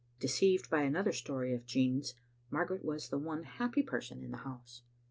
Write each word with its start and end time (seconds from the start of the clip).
Deceived 0.19 0.67
by 0.67 0.81
another 0.81 1.11
story 1.11 1.53
of 1.53 1.67
Jean's, 1.67 2.15
Mar 2.49 2.65
garet 2.65 2.83
was 2.83 3.09
the 3.09 3.19
one 3.19 3.43
happy 3.43 3.83
person 3.83 4.23
in 4.23 4.31
the 4.31 4.37
house. 4.37 4.81